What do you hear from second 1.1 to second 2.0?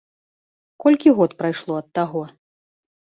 год прайшло ад